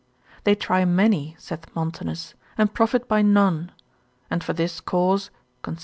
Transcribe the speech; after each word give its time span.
They 0.45 0.55
try 0.55 0.83
many 0.83 1.35
(saith 1.37 1.65
Montanus) 1.75 2.33
and 2.57 2.73
profit 2.73 3.07
by 3.07 3.21
none: 3.21 3.71
and 4.31 4.43
for 4.43 4.53
this 4.53 4.81
cause, 4.81 5.29
consil. 5.63 5.79